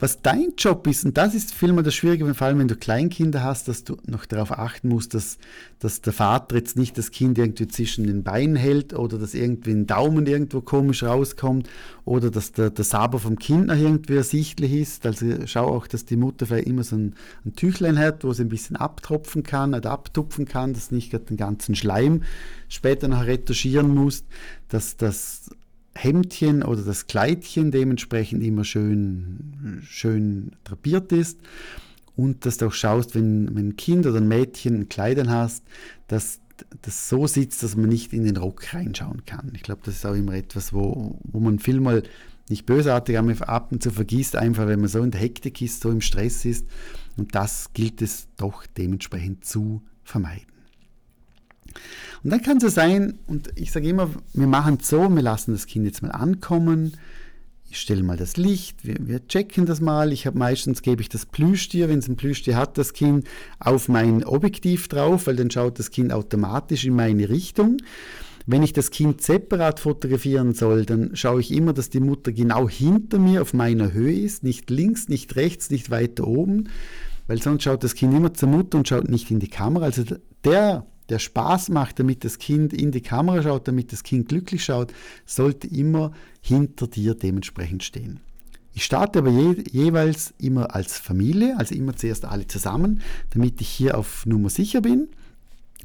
Was 0.02 0.20
dein 0.20 0.54
Job 0.58 0.88
ist, 0.88 1.04
und 1.04 1.16
das 1.16 1.32
ist 1.32 1.54
vielmehr 1.54 1.84
das 1.84 1.94
Schwierige, 1.94 2.34
vor 2.34 2.48
allem 2.48 2.58
wenn 2.58 2.66
du 2.66 2.74
Kleinkinder 2.74 3.44
hast, 3.44 3.68
dass 3.68 3.84
du 3.84 3.98
noch 4.04 4.26
darauf 4.26 4.50
achten 4.50 4.88
musst, 4.88 5.14
dass, 5.14 5.38
dass 5.78 6.00
der 6.00 6.12
Vater 6.12 6.56
jetzt 6.56 6.76
nicht 6.76 6.98
das 6.98 7.12
Kind 7.12 7.38
irgendwie 7.38 7.68
zwischen 7.68 8.08
den 8.08 8.24
Beinen 8.24 8.56
hält 8.56 8.94
oder 8.94 9.16
dass 9.16 9.32
irgendwie 9.32 9.70
ein 9.70 9.86
Daumen 9.86 10.26
irgendwo 10.26 10.60
komisch 10.60 11.04
rauskommt 11.04 11.70
oder 12.04 12.32
dass 12.32 12.50
der, 12.50 12.70
der 12.70 12.84
Saber 12.84 13.20
vom 13.20 13.38
Kind 13.38 13.68
noch 13.68 13.76
irgendwie 13.76 14.16
ersichtlich 14.16 14.72
ist. 14.72 15.06
Also 15.06 15.24
schau 15.46 15.68
auch, 15.68 15.86
dass 15.86 16.04
die 16.04 16.16
Mutter 16.16 16.46
vielleicht 16.46 16.66
immer 16.66 16.82
so 16.82 16.96
ein, 16.96 17.14
ein 17.44 17.54
Tüchlein 17.54 17.96
hat, 17.96 18.24
wo 18.24 18.32
sie 18.32 18.42
ein 18.42 18.48
bisschen 18.48 18.74
abtropfen 18.74 19.44
kann 19.44 19.72
oder 19.72 19.92
abtupfen 19.92 20.46
kann, 20.46 20.74
dass 20.74 20.90
nicht 20.90 21.12
den 21.12 21.36
ganzen 21.36 21.76
Schleim 21.76 22.24
später 22.68 23.06
noch 23.06 23.24
retuschieren 23.24 23.94
muss, 23.94 24.24
dass 24.68 24.96
das 24.96 25.48
Hemdchen 25.94 26.62
oder 26.62 26.82
das 26.82 27.06
Kleidchen 27.06 27.70
dementsprechend 27.70 28.42
immer 28.42 28.64
schön, 28.64 29.82
schön 29.86 30.52
drapiert 30.64 31.12
ist 31.12 31.38
und 32.16 32.46
dass 32.46 32.58
du 32.58 32.66
auch 32.66 32.72
schaust, 32.72 33.14
wenn, 33.14 33.54
wenn 33.54 33.68
ein 33.68 33.76
Kind 33.76 34.06
oder 34.06 34.18
ein 34.18 34.28
Mädchen 34.28 34.80
ein 34.80 34.88
Kleidern 34.88 35.30
hast, 35.30 35.64
dass 36.08 36.40
das 36.82 37.08
so 37.08 37.26
sitzt, 37.26 37.62
dass 37.62 37.76
man 37.76 37.88
nicht 37.88 38.12
in 38.12 38.24
den 38.24 38.36
Rock 38.36 38.72
reinschauen 38.72 39.24
kann. 39.26 39.52
Ich 39.54 39.62
glaube, 39.62 39.82
das 39.84 39.96
ist 39.96 40.06
auch 40.06 40.14
immer 40.14 40.34
etwas, 40.34 40.72
wo, 40.72 41.18
wo 41.24 41.40
man 41.40 41.58
viel 41.58 41.80
mal 41.80 42.02
nicht 42.48 42.66
bösartig, 42.66 43.18
aber 43.18 43.48
ab 43.48 43.72
und 43.72 43.82
zu 43.82 43.90
vergisst, 43.90 44.36
einfach 44.36 44.66
wenn 44.66 44.80
man 44.80 44.88
so 44.88 45.02
in 45.02 45.10
der 45.10 45.20
Hektik 45.20 45.60
ist, 45.62 45.80
so 45.80 45.90
im 45.90 46.00
Stress 46.00 46.44
ist. 46.44 46.66
Und 47.16 47.34
das 47.34 47.72
gilt 47.72 48.02
es 48.02 48.28
doch 48.36 48.66
dementsprechend 48.66 49.44
zu 49.44 49.82
vermeiden. 50.04 50.46
Und 52.24 52.30
dann 52.30 52.42
kann 52.42 52.58
es 52.58 52.74
sein, 52.74 53.18
und 53.26 53.50
ich 53.56 53.72
sage 53.72 53.88
immer, 53.88 54.08
wir 54.32 54.46
machen 54.46 54.78
es 54.80 54.88
so, 54.88 55.08
wir 55.08 55.22
lassen 55.22 55.52
das 55.52 55.66
Kind 55.66 55.86
jetzt 55.86 56.02
mal 56.02 56.10
ankommen, 56.10 56.92
ich 57.72 57.80
stelle 57.80 58.02
mal 58.02 58.18
das 58.18 58.36
Licht, 58.36 58.84
wir, 58.86 58.96
wir 59.00 59.26
checken 59.26 59.64
das 59.64 59.80
mal. 59.80 60.12
Ich 60.12 60.26
habe 60.26 60.38
meistens 60.38 60.82
gebe 60.82 61.00
ich 61.00 61.08
das 61.08 61.24
Plüschtier, 61.24 61.88
wenn 61.88 62.00
es 62.00 62.08
ein 62.08 62.16
Plüschtier 62.16 62.54
hat, 62.54 62.76
das 62.76 62.92
Kind 62.92 63.26
auf 63.60 63.88
mein 63.88 64.24
Objektiv 64.24 64.88
drauf, 64.88 65.26
weil 65.26 65.36
dann 65.36 65.50
schaut 65.50 65.78
das 65.78 65.90
Kind 65.90 66.12
automatisch 66.12 66.84
in 66.84 66.94
meine 66.94 67.30
Richtung. 67.30 67.78
Wenn 68.44 68.62
ich 68.62 68.74
das 68.74 68.90
Kind 68.90 69.22
separat 69.22 69.80
fotografieren 69.80 70.52
soll, 70.52 70.84
dann 70.84 71.16
schaue 71.16 71.40
ich 71.40 71.50
immer, 71.50 71.72
dass 71.72 71.88
die 71.88 72.00
Mutter 72.00 72.30
genau 72.32 72.68
hinter 72.68 73.18
mir 73.18 73.40
auf 73.40 73.54
meiner 73.54 73.94
Höhe 73.94 74.18
ist, 74.18 74.42
nicht 74.42 74.68
links, 74.68 75.08
nicht 75.08 75.36
rechts, 75.36 75.70
nicht 75.70 75.90
weiter 75.90 76.26
oben, 76.26 76.68
weil 77.26 77.40
sonst 77.40 77.62
schaut 77.62 77.84
das 77.84 77.94
Kind 77.94 78.12
immer 78.12 78.34
zur 78.34 78.50
Mutter 78.50 78.76
und 78.76 78.86
schaut 78.86 79.08
nicht 79.08 79.30
in 79.30 79.38
die 79.38 79.48
Kamera. 79.48 79.86
Also 79.86 80.04
der 80.44 80.84
der 81.12 81.18
Spaß 81.18 81.68
macht, 81.68 81.98
damit 81.98 82.24
das 82.24 82.38
Kind 82.38 82.72
in 82.72 82.90
die 82.90 83.02
Kamera 83.02 83.42
schaut, 83.42 83.68
damit 83.68 83.92
das 83.92 84.02
Kind 84.02 84.28
glücklich 84.28 84.64
schaut, 84.64 84.92
sollte 85.26 85.68
immer 85.68 86.12
hinter 86.40 86.86
dir 86.88 87.14
dementsprechend 87.14 87.84
stehen. 87.84 88.20
Ich 88.74 88.84
starte 88.84 89.18
aber 89.18 89.30
je, 89.30 89.62
jeweils 89.70 90.32
immer 90.38 90.74
als 90.74 90.98
Familie, 90.98 91.56
also 91.58 91.74
immer 91.74 91.94
zuerst 91.94 92.24
alle 92.24 92.46
zusammen, 92.46 93.02
damit 93.30 93.60
ich 93.60 93.68
hier 93.68 93.98
auf 93.98 94.26
Nummer 94.26 94.48
sicher 94.48 94.80
bin. 94.80 95.08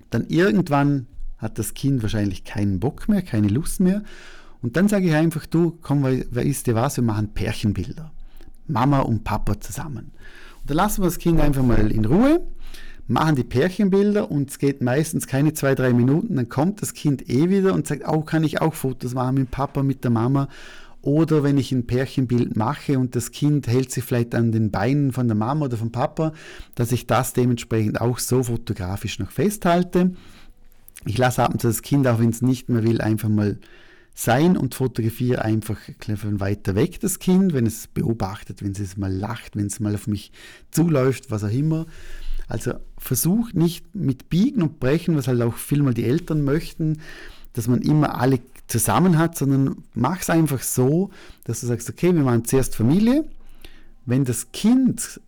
dann 0.09 0.25
irgendwann 0.29 1.07
hat 1.37 1.59
das 1.59 1.73
Kind 1.73 2.01
wahrscheinlich 2.01 2.45
keinen 2.45 2.79
Bock 2.79 3.09
mehr, 3.09 3.21
keine 3.21 3.49
Lust 3.49 3.81
mehr. 3.81 4.03
Und 4.61 4.77
dann 4.77 4.87
sage 4.87 5.07
ich 5.07 5.13
einfach, 5.13 5.45
du, 5.45 5.77
komm, 5.81 6.03
wer 6.03 6.45
ist 6.45 6.65
dir 6.65 6.75
was, 6.75 6.95
wir 6.95 7.03
machen 7.03 7.33
Pärchenbilder. 7.33 8.11
Mama 8.67 9.01
und 9.01 9.23
Papa 9.23 9.59
zusammen. 9.59 10.11
Und 10.61 10.69
dann 10.69 10.77
lassen 10.77 11.01
wir 11.01 11.07
das 11.07 11.19
Kind 11.19 11.39
einfach 11.41 11.63
mal 11.63 11.91
in 11.91 12.05
Ruhe, 12.05 12.41
machen 13.07 13.35
die 13.35 13.43
Pärchenbilder 13.43 14.29
und 14.29 14.49
es 14.49 14.59
geht 14.59 14.81
meistens 14.81 15.27
keine 15.27 15.53
zwei, 15.53 15.75
drei 15.75 15.93
Minuten, 15.93 16.35
dann 16.35 16.49
kommt 16.49 16.81
das 16.81 16.93
Kind 16.93 17.29
eh 17.29 17.49
wieder 17.49 17.73
und 17.73 17.87
sagt, 17.87 18.03
oh, 18.07 18.21
kann 18.21 18.43
ich 18.43 18.61
auch 18.61 18.73
Fotos 18.73 19.13
machen 19.13 19.35
mit 19.35 19.51
Papa, 19.51 19.83
mit 19.83 20.03
der 20.03 20.11
Mama. 20.11 20.49
Oder 21.01 21.41
wenn 21.41 21.57
ich 21.57 21.71
ein 21.71 21.87
Pärchenbild 21.87 22.57
mache 22.57 22.99
und 22.99 23.15
das 23.15 23.31
Kind 23.31 23.67
hält 23.67 23.91
sich 23.91 24.03
vielleicht 24.03 24.35
an 24.35 24.51
den 24.51 24.71
Beinen 24.71 25.13
von 25.13 25.27
der 25.27 25.37
Mama 25.37 25.65
oder 25.65 25.77
vom 25.77 25.91
Papa, 25.91 26.33
dass 26.75 26.91
ich 26.91 27.07
das 27.07 27.31
dementsprechend 27.31 28.01
auch 28.01 28.19
so 28.19 28.43
fotografisch 28.43 29.19
noch 29.19 29.31
festhalte. 29.31 30.15
Ich 31.05 31.17
lasse 31.17 31.43
ab 31.43 31.53
und 31.53 31.61
zu 31.61 31.67
das 31.67 31.81
Kind, 31.81 32.07
auch 32.07 32.19
wenn 32.19 32.31
es 32.31 32.41
nicht 32.41 32.67
mehr 32.67 32.83
will, 32.83 32.99
einfach 32.99 33.29
mal 33.29 33.57
sein 34.13 34.57
und 34.57 34.73
fotografiere 34.73 35.43
einfach 35.43 35.77
von 36.15 36.39
weiter 36.39 36.73
weg 36.73 36.99
das 36.99 37.19
Kind, 37.19 37.53
wenn 37.53 37.67
es 37.67 37.85
beobachtet, 37.85 38.63
wenn 38.63 38.71
es 38.71 38.97
mal 38.97 39.13
lacht, 39.13 39.55
wenn 39.55 39.67
es 39.67 39.79
mal 39.79 39.93
auf 39.93 40.07
mich 40.07 40.31
zuläuft, 40.71 41.29
was 41.29 41.43
auch 41.43 41.51
immer. 41.51 41.85
Also 42.47 42.73
versucht 42.97 43.55
nicht 43.55 43.93
mit 43.93 44.29
Biegen 44.29 44.61
und 44.61 44.79
Brechen, 44.79 45.15
was 45.15 45.27
halt 45.27 45.41
auch 45.41 45.55
vielmal 45.55 45.93
die 45.93 46.05
Eltern 46.05 46.43
möchten, 46.43 46.99
dass 47.53 47.67
man 47.67 47.81
immer 47.81 48.19
alle 48.19 48.39
zusammen 48.67 49.17
hat, 49.17 49.37
sondern 49.37 49.83
mach 49.93 50.21
es 50.21 50.29
einfach 50.29 50.61
so, 50.61 51.09
dass 51.45 51.61
du 51.61 51.67
sagst, 51.67 51.89
okay, 51.89 52.13
wir 52.13 52.23
machen 52.23 52.45
zuerst 52.45 52.75
Familie. 52.75 53.25
Wenn 54.05 54.25
das 54.25 54.51
Kind 54.51 55.19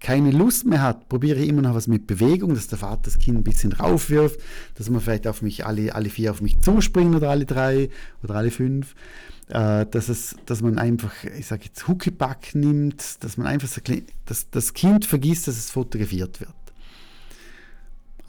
keine 0.00 0.32
Lust 0.32 0.66
mehr 0.66 0.82
hat, 0.82 1.08
probiere 1.08 1.38
ich 1.38 1.48
immer 1.48 1.62
noch 1.62 1.74
was 1.74 1.86
mit 1.86 2.06
Bewegung, 2.06 2.54
dass 2.54 2.66
der 2.66 2.78
Vater 2.78 3.02
das 3.04 3.18
Kind 3.18 3.38
ein 3.38 3.44
bisschen 3.44 3.72
raufwirft, 3.72 4.40
dass 4.74 4.90
man 4.90 5.00
vielleicht 5.00 5.26
auf 5.26 5.42
mich 5.42 5.64
alle, 5.64 5.94
alle 5.94 6.10
vier 6.10 6.32
auf 6.32 6.40
mich 6.40 6.58
zuspringen 6.60 7.14
oder 7.14 7.30
alle 7.30 7.44
drei 7.44 7.88
oder 8.22 8.34
alle 8.34 8.50
fünf. 8.50 8.94
Äh, 9.48 9.86
dass, 9.86 10.08
es, 10.08 10.36
dass 10.46 10.62
man 10.62 10.78
einfach, 10.78 11.12
ich 11.24 11.46
sage 11.46 11.64
jetzt, 11.66 11.86
Huckepack 11.86 12.54
nimmt, 12.54 13.22
dass 13.22 13.36
man 13.36 13.46
einfach 13.46 13.68
dass 14.24 14.50
das 14.50 14.72
Kind 14.72 15.04
vergisst, 15.04 15.46
dass 15.46 15.56
es 15.56 15.70
fotografiert 15.70 16.40
wird. 16.40 16.54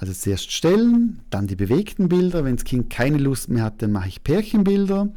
Also 0.03 0.11
zuerst 0.11 0.51
stellen, 0.51 1.21
dann 1.29 1.47
die 1.47 1.55
bewegten 1.55 2.09
Bilder. 2.09 2.43
Wenn 2.43 2.57
das 2.57 2.65
Kind 2.65 2.89
keine 2.89 3.17
Lust 3.17 3.47
mehr 3.47 3.63
hat, 3.63 3.81
dann 3.81 3.93
mache 3.93 4.09
ich 4.09 4.21
Pärchenbilder. 4.21 5.13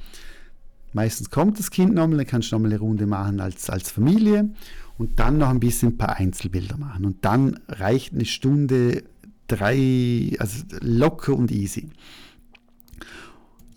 Meistens 0.93 1.29
kommt 1.29 1.59
das 1.59 1.73
Kind 1.73 1.93
nochmal, 1.93 2.19
dann 2.19 2.27
kannst 2.29 2.53
du 2.53 2.55
nochmal 2.55 2.71
eine 2.71 2.79
Runde 2.79 3.05
machen 3.09 3.41
als, 3.41 3.69
als 3.69 3.91
Familie 3.91 4.49
und 4.97 5.19
dann 5.19 5.39
noch 5.39 5.49
ein 5.49 5.59
bisschen 5.59 5.89
ein 5.89 5.97
paar 5.99 6.15
Einzelbilder 6.19 6.77
machen. 6.77 7.05
Und 7.05 7.25
dann 7.25 7.59
reicht 7.67 8.13
eine 8.13 8.27
Stunde 8.27 9.03
drei, 9.49 10.37
also 10.39 10.63
locker 10.83 11.35
und 11.35 11.51
easy. 11.51 11.91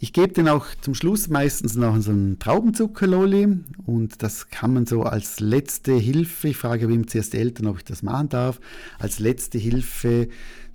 Ich 0.02 0.14
gebe 0.14 0.32
den 0.32 0.48
auch 0.48 0.68
zum 0.80 0.94
Schluss 0.94 1.28
meistens 1.28 1.76
noch 1.76 2.00
so 2.02 2.12
einen 2.12 2.40
Traubenzuckerlolli 2.40 3.48
und 3.86 4.24
das 4.24 4.50
kann 4.50 4.74
man 4.74 4.86
so 4.86 5.04
als 5.04 5.42
letzte 5.42 5.94
Hilfe, 5.94 6.48
ich 6.48 6.58
frage 6.58 6.88
wem 6.88 7.08
zuerst 7.08 7.34
die 7.34 7.38
Eltern, 7.38 7.68
ob 7.68 7.80
ich 7.80 7.84
das 7.84 8.02
machen 8.02 8.30
darf, 8.30 8.62
als 8.98 9.20
letzte 9.20 9.58
Hilfe 9.58 10.30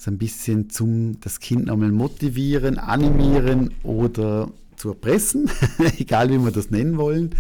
so 0.04 0.10
ein 0.10 0.18
bisschen 0.18 0.68
zum 0.68 1.18
das 1.20 1.40
Kind 1.40 1.66
nochmal 1.66 1.90
motivieren, 1.90 2.78
animieren 2.78 3.72
oder 3.82 4.50
zu 4.76 4.90
erpressen, 4.90 5.50
egal 5.98 6.30
wie 6.30 6.38
wir 6.38 6.50
das 6.50 6.70
nennen 6.70 6.98
wollen. 6.98 7.30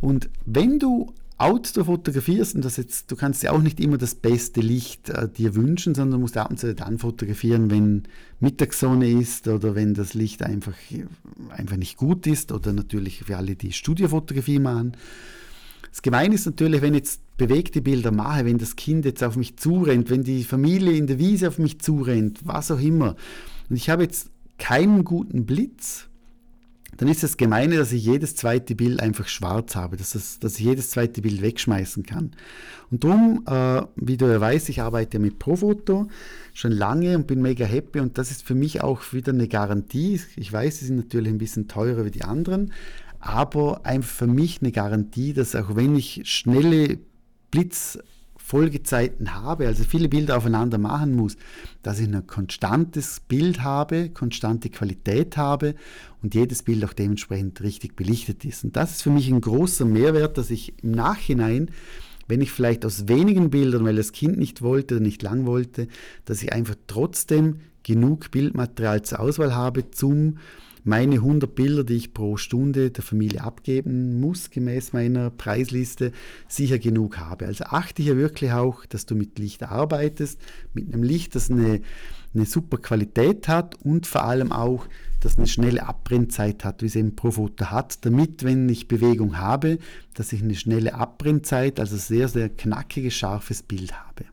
Und 0.00 0.30
wenn 0.46 0.78
du 0.78 1.12
Outdoor 1.36 1.84
fotografierst, 1.84 2.54
und 2.54 2.64
das 2.64 2.76
jetzt, 2.76 3.10
du 3.10 3.16
kannst 3.16 3.42
ja 3.42 3.50
auch 3.50 3.60
nicht 3.60 3.80
immer 3.80 3.98
das 3.98 4.14
beste 4.14 4.60
Licht 4.60 5.10
äh, 5.10 5.28
dir 5.28 5.54
wünschen, 5.54 5.94
sondern 5.94 6.18
du 6.18 6.22
musst 6.22 6.36
ab 6.36 6.50
und 6.50 6.58
zu 6.58 6.72
dann 6.74 6.98
fotografieren, 6.98 7.70
wenn 7.70 8.04
Mittagssonne 8.38 9.10
ist 9.10 9.48
oder 9.48 9.74
wenn 9.74 9.92
das 9.92 10.14
Licht 10.14 10.42
einfach, 10.42 10.74
einfach 11.50 11.76
nicht 11.76 11.96
gut 11.96 12.26
ist 12.26 12.52
oder 12.52 12.72
natürlich 12.72 13.24
für 13.24 13.36
alle, 13.36 13.56
die 13.56 13.72
Studiofotografie 13.72 14.60
machen. 14.60 14.92
Das 15.90 16.02
Gemeine 16.02 16.34
ist 16.34 16.46
natürlich, 16.46 16.82
wenn 16.82 16.94
ich 16.94 17.00
jetzt 17.00 17.36
bewegte 17.36 17.82
Bilder 17.82 18.12
mache, 18.12 18.44
wenn 18.44 18.58
das 18.58 18.76
Kind 18.76 19.04
jetzt 19.04 19.22
auf 19.22 19.36
mich 19.36 19.56
zurennt, 19.56 20.10
wenn 20.10 20.22
die 20.22 20.44
Familie 20.44 20.96
in 20.96 21.06
der 21.06 21.18
Wiese 21.18 21.48
auf 21.48 21.58
mich 21.58 21.80
zurennt, 21.80 22.40
was 22.44 22.70
auch 22.70 22.80
immer. 22.80 23.16
Und 23.68 23.76
ich 23.76 23.90
habe 23.90 24.02
jetzt 24.04 24.30
keinen 24.58 25.04
guten 25.04 25.44
Blitz, 25.44 26.08
dann 26.98 27.08
ist 27.08 27.22
das 27.22 27.38
Gemeine, 27.38 27.78
dass 27.78 27.90
ich 27.92 28.04
jedes 28.04 28.36
zweite 28.36 28.74
Bild 28.74 29.00
einfach 29.00 29.26
schwarz 29.26 29.74
habe, 29.74 29.96
dass, 29.96 30.10
das, 30.10 30.38
dass 30.38 30.58
ich 30.58 30.66
jedes 30.66 30.90
zweite 30.90 31.22
Bild 31.22 31.40
wegschmeißen 31.40 32.04
kann. 32.04 32.32
Und 32.90 33.02
darum, 33.02 33.42
äh, 33.46 33.82
wie 33.96 34.18
du 34.18 34.26
ja 34.26 34.40
weißt, 34.40 34.68
ich 34.68 34.82
arbeite 34.82 35.18
mit 35.18 35.38
Profoto 35.38 36.08
schon 36.52 36.72
lange 36.72 37.16
und 37.16 37.26
bin 37.26 37.40
mega 37.40 37.64
happy 37.64 38.00
und 38.00 38.18
das 38.18 38.30
ist 38.30 38.42
für 38.42 38.54
mich 38.54 38.82
auch 38.82 39.00
wieder 39.12 39.32
eine 39.32 39.48
Garantie. 39.48 40.20
Ich 40.36 40.52
weiß, 40.52 40.80
sie 40.80 40.86
sind 40.86 40.96
natürlich 40.96 41.32
ein 41.32 41.38
bisschen 41.38 41.66
teurer 41.66 42.04
wie 42.04 42.10
die 42.10 42.24
anderen, 42.24 42.72
aber 43.22 43.86
einfach 43.86 44.10
für 44.10 44.26
mich 44.26 44.60
eine 44.60 44.72
Garantie, 44.72 45.32
dass 45.32 45.54
auch 45.54 45.76
wenn 45.76 45.96
ich 45.96 46.22
schnelle 46.24 46.98
Blitz 47.50 47.98
Folgezeiten 48.36 49.32
habe, 49.34 49.68
also 49.68 49.84
viele 49.84 50.08
Bilder 50.08 50.36
aufeinander 50.36 50.76
machen 50.76 51.14
muss, 51.14 51.36
dass 51.82 52.00
ich 52.00 52.08
ein 52.08 52.26
konstantes 52.26 53.20
Bild 53.20 53.62
habe, 53.62 54.10
konstante 54.10 54.68
Qualität 54.68 55.36
habe 55.36 55.76
und 56.20 56.34
jedes 56.34 56.64
Bild 56.64 56.84
auch 56.84 56.92
dementsprechend 56.92 57.62
richtig 57.62 57.94
belichtet 57.94 58.44
ist. 58.44 58.64
Und 58.64 58.76
das 58.76 58.90
ist 58.90 59.02
für 59.02 59.10
mich 59.10 59.30
ein 59.30 59.40
großer 59.40 59.84
Mehrwert, 59.84 60.36
dass 60.36 60.50
ich 60.50 60.82
im 60.82 60.90
Nachhinein, 60.90 61.70
wenn 62.26 62.40
ich 62.40 62.50
vielleicht 62.50 62.84
aus 62.84 63.06
wenigen 63.06 63.50
Bildern, 63.50 63.84
weil 63.84 63.96
das 63.96 64.12
Kind 64.12 64.36
nicht 64.36 64.60
wollte 64.60 64.96
oder 64.96 65.04
nicht 65.04 65.22
lang 65.22 65.46
wollte, 65.46 65.86
dass 66.24 66.42
ich 66.42 66.52
einfach 66.52 66.74
trotzdem 66.88 67.60
genug 67.84 68.32
Bildmaterial 68.32 69.02
zur 69.02 69.20
Auswahl 69.20 69.54
habe, 69.54 69.92
zum 69.92 70.38
meine 70.84 71.16
100 71.16 71.54
Bilder, 71.54 71.84
die 71.84 71.94
ich 71.94 72.14
pro 72.14 72.36
Stunde 72.36 72.90
der 72.90 73.04
Familie 73.04 73.42
abgeben 73.42 74.20
muss, 74.20 74.50
gemäß 74.50 74.92
meiner 74.92 75.30
Preisliste, 75.30 76.12
sicher 76.48 76.78
genug 76.78 77.18
habe. 77.18 77.46
Also 77.46 77.64
achte 77.64 78.02
hier 78.02 78.16
wirklich 78.16 78.52
auch, 78.52 78.84
dass 78.86 79.06
du 79.06 79.14
mit 79.14 79.38
Licht 79.38 79.62
arbeitest, 79.62 80.40
mit 80.74 80.92
einem 80.92 81.02
Licht, 81.02 81.34
das 81.34 81.50
eine, 81.50 81.80
eine 82.34 82.46
super 82.46 82.78
Qualität 82.78 83.48
hat 83.48 83.76
und 83.84 84.06
vor 84.06 84.24
allem 84.24 84.50
auch, 84.50 84.86
dass 85.20 85.38
eine 85.38 85.46
schnelle 85.46 85.86
Abbrennzeit 85.86 86.64
hat, 86.64 86.82
wie 86.82 86.86
es 86.86 86.96
eben 86.96 87.14
pro 87.14 87.30
Foto 87.30 87.66
hat, 87.66 88.04
damit, 88.04 88.42
wenn 88.42 88.68
ich 88.68 88.88
Bewegung 88.88 89.38
habe, 89.38 89.78
dass 90.14 90.32
ich 90.32 90.42
eine 90.42 90.56
schnelle 90.56 90.94
Abbrennzeit, 90.94 91.78
also 91.78 91.96
sehr, 91.96 92.26
sehr 92.28 92.48
knackiges, 92.48 93.14
scharfes 93.14 93.62
Bild 93.62 93.92
habe. 93.92 94.24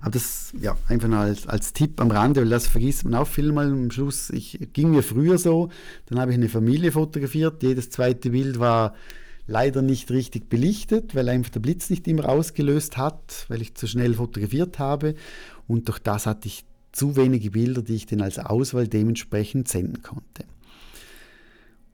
Aber 0.00 0.10
das, 0.10 0.52
ja, 0.60 0.76
einfach 0.86 1.08
nur 1.08 1.18
als, 1.18 1.46
als 1.46 1.72
Tipp 1.72 2.00
am 2.00 2.10
Rande, 2.10 2.42
weil 2.42 2.48
das 2.48 2.66
vergisst 2.66 3.04
man 3.04 3.14
auch 3.14 3.26
viel 3.26 3.52
mal 3.52 3.66
am 3.66 3.90
Schluss. 3.90 4.30
Ich 4.30 4.58
ging 4.72 4.90
mir 4.90 5.02
früher 5.02 5.38
so, 5.38 5.70
dann 6.06 6.20
habe 6.20 6.30
ich 6.30 6.36
eine 6.36 6.48
Familie 6.48 6.92
fotografiert, 6.92 7.62
jedes 7.62 7.90
zweite 7.90 8.30
Bild 8.30 8.58
war 8.58 8.94
leider 9.46 9.82
nicht 9.82 10.10
richtig 10.10 10.48
belichtet, 10.48 11.14
weil 11.14 11.28
einfach 11.28 11.50
der 11.50 11.60
Blitz 11.60 11.90
nicht 11.90 12.06
immer 12.06 12.28
ausgelöst 12.28 12.96
hat, 12.96 13.46
weil 13.48 13.62
ich 13.62 13.74
zu 13.74 13.86
schnell 13.86 14.14
fotografiert 14.14 14.78
habe. 14.78 15.14
Und 15.66 15.88
durch 15.88 15.98
das 15.98 16.26
hatte 16.26 16.48
ich 16.48 16.64
zu 16.92 17.16
wenige 17.16 17.50
Bilder, 17.50 17.82
die 17.82 17.94
ich 17.94 18.06
dann 18.06 18.20
als 18.20 18.38
Auswahl 18.38 18.88
dementsprechend 18.88 19.68
senden 19.68 20.02
konnte. 20.02 20.44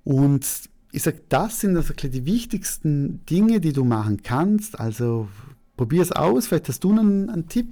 Und 0.02 0.46
ich 0.92 1.02
sage, 1.02 1.20
das 1.28 1.60
sind 1.60 1.76
also 1.76 1.92
die 1.94 2.26
wichtigsten 2.26 3.24
Dinge, 3.26 3.60
die 3.60 3.72
du 3.72 3.84
machen 3.84 4.22
kannst. 4.22 4.78
Also 4.78 5.28
probier 5.76 6.02
es 6.02 6.12
aus, 6.12 6.46
vielleicht 6.46 6.68
hast 6.68 6.84
du 6.84 6.92
einen, 6.92 7.30
einen, 7.30 7.48
Tipp, 7.48 7.68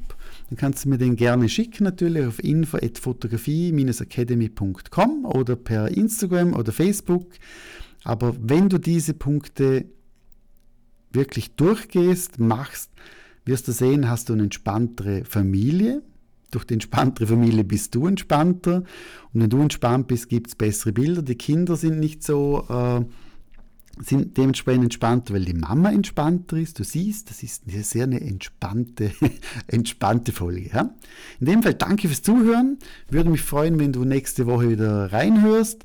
dann 0.53 0.59
kannst 0.59 0.85
du 0.85 0.91
mir 0.91 0.99
den 0.99 1.17
gerne 1.17 1.49
schicken 1.49 1.85
natürlich 1.85 2.27
auf 2.27 2.45
info.fotografie-academy.com 2.45 5.25
oder 5.25 5.57
per 5.57 5.89
Instagram 5.89 6.53
oder 6.53 6.73
Facebook. 6.73 7.29
Aber 8.05 8.37
wenn 8.39 8.69
du 8.69 8.77
diese 8.77 9.15
Punkte 9.15 9.87
wirklich 11.11 11.55
durchgehst, 11.55 12.39
machst, 12.39 12.91
wirst 13.47 13.67
du 13.67 13.73
sehen, 13.73 14.11
hast 14.11 14.29
du 14.29 14.35
eine 14.35 14.43
entspanntere 14.43 15.25
Familie. 15.25 16.03
Durch 16.51 16.67
die 16.67 16.75
entspanntere 16.75 17.29
Familie 17.29 17.65
bist 17.65 17.95
du 17.95 18.07
entspannter. 18.07 18.85
Und 19.33 19.41
wenn 19.41 19.49
du 19.49 19.63
entspannt 19.63 20.07
bist, 20.07 20.29
gibt 20.29 20.49
es 20.49 20.55
bessere 20.55 20.93
Bilder. 20.93 21.23
Die 21.23 21.37
Kinder 21.37 21.77
sind 21.77 21.99
nicht 21.99 22.23
so... 22.23 22.67
Äh, 22.69 23.07
sind 24.01 24.37
dementsprechend 24.37 24.85
entspannter, 24.85 25.35
weil 25.35 25.45
die 25.45 25.55
Mama 25.55 25.91
entspannter 25.93 26.57
ist. 26.57 26.79
Du 26.79 26.85
siehst, 26.85 27.31
das 27.31 27.43
ist 27.43 27.65
eine 27.69 27.83
sehr 27.83 28.05
eine 28.05 28.21
entspannte, 28.21 29.13
entspannte 29.67 30.33
Folge. 30.33 30.71
Ja? 30.73 30.95
In 31.41 31.47
dem 31.47 31.63
Fall 31.63 31.75
danke 31.75 32.09
fürs 32.09 32.23
Zuhören. 32.23 32.79
Würde 33.11 33.31
mich 33.31 33.43
freuen, 33.43 33.79
wenn 33.79 33.93
du 33.93 34.05
nächste 34.05 34.47
Woche 34.47 34.71
wieder 34.71 35.13
reinhörst. 35.13 35.85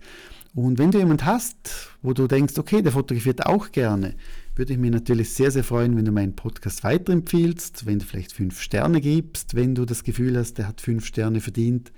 Und 0.55 0.79
wenn 0.79 0.91
du 0.91 0.97
jemand 0.97 1.25
hast, 1.25 1.91
wo 2.01 2.13
du 2.13 2.27
denkst, 2.27 2.57
okay, 2.57 2.81
der 2.81 2.91
fotografiert 2.91 3.45
auch 3.45 3.71
gerne, 3.71 4.15
würde 4.55 4.73
ich 4.73 4.79
mich 4.79 4.89
natürlich 4.89 5.29
sehr, 5.31 5.51
sehr 5.51 5.63
freuen, 5.63 5.95
wenn 5.95 6.05
du 6.05 6.11
meinen 6.11 6.35
Podcast 6.35 6.83
weiterempfiehlst, 6.83 7.85
wenn 7.85 7.99
du 7.99 8.05
vielleicht 8.05 8.33
fünf 8.33 8.59
Sterne 8.59 8.99
gibst, 9.01 9.53
wenn 9.53 9.75
du 9.75 9.85
das 9.85 10.03
Gefühl 10.03 10.35
hast, 10.35 10.57
der 10.57 10.67
hat 10.67 10.81
fünf 10.81 11.05
Sterne 11.05 11.41
verdient. 11.41 11.91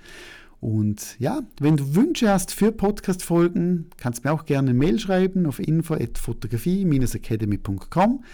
Und 0.60 1.18
ja, 1.18 1.40
wenn 1.58 1.78
du 1.78 1.94
Wünsche 1.94 2.28
hast 2.30 2.52
für 2.52 2.70
Podcast-Folgen, 2.70 3.86
kannst 3.96 4.24
du 4.24 4.28
mir 4.28 4.34
auch 4.34 4.44
gerne 4.44 4.68
eine 4.70 4.78
Mail 4.78 4.98
schreiben 4.98 5.46
auf 5.46 5.58
info.fotografie-academy.com 5.58 8.24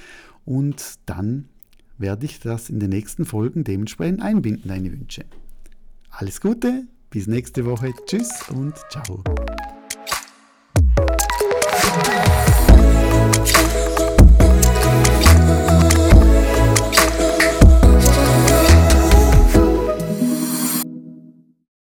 und 0.45 0.95
dann 1.07 1.49
werde 1.99 2.27
ich 2.27 2.41
das 2.41 2.69
in 2.69 2.81
den 2.81 2.91
nächsten 2.91 3.25
Folgen 3.25 3.63
dementsprechend 3.65 4.21
einbinden, 4.23 4.69
deine 4.69 4.93
Wünsche. 4.93 5.25
Alles 6.11 6.41
Gute, 6.41 6.89
bis 7.11 7.29
nächste 7.29 7.65
Woche. 7.65 7.93
Tschüss 8.07 8.51
und 8.51 8.75
ciao. 8.91 9.23